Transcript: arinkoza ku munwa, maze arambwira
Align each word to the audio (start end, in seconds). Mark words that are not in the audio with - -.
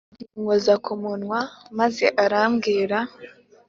arinkoza 0.13 0.73
ku 0.83 0.93
munwa, 1.01 1.39
maze 1.79 2.05
arambwira 2.23 2.97